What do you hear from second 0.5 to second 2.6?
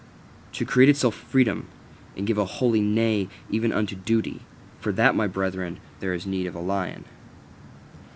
To create itself freedom, and give a